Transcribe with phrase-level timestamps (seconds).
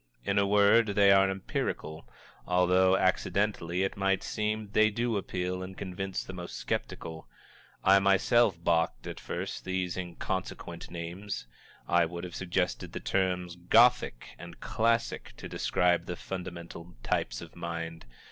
[0.25, 2.09] In a word, they are empirical,
[2.47, 7.27] although, accidentally it might seem, they do appeal and convince the most skeptical.
[7.83, 11.45] I myself balked, at first, at these inconsequent names.
[11.87, 17.55] I would have suggested the terms "Gothic" and "Classic" to describe the fundamental types of
[17.55, 18.07] mind.